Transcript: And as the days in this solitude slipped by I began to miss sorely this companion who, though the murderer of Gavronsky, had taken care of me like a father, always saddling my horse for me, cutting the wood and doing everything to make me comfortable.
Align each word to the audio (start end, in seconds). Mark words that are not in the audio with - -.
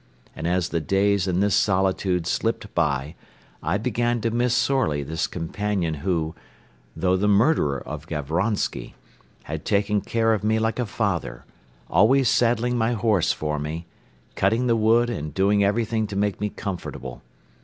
And 0.35 0.47
as 0.47 0.69
the 0.69 0.79
days 0.81 1.27
in 1.27 1.41
this 1.41 1.53
solitude 1.53 2.25
slipped 2.25 2.73
by 2.73 3.13
I 3.61 3.77
began 3.77 4.19
to 4.21 4.31
miss 4.31 4.55
sorely 4.55 5.03
this 5.03 5.27
companion 5.27 5.93
who, 6.01 6.33
though 6.95 7.15
the 7.15 7.27
murderer 7.27 7.79
of 7.79 8.07
Gavronsky, 8.07 8.95
had 9.43 9.63
taken 9.63 10.01
care 10.01 10.33
of 10.33 10.43
me 10.43 10.57
like 10.57 10.79
a 10.79 10.87
father, 10.87 11.45
always 11.87 12.29
saddling 12.29 12.79
my 12.79 12.93
horse 12.93 13.31
for 13.31 13.59
me, 13.59 13.85
cutting 14.33 14.65
the 14.65 14.75
wood 14.75 15.07
and 15.11 15.35
doing 15.35 15.63
everything 15.63 16.07
to 16.07 16.15
make 16.15 16.41
me 16.41 16.49
comfortable. 16.49 17.21